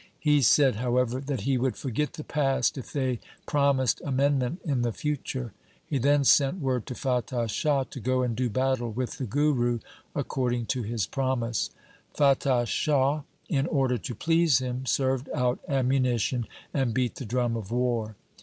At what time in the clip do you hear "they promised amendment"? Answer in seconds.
2.91-4.59